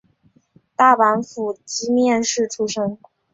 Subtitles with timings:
[0.75, 2.97] 大阪府箕面市出生。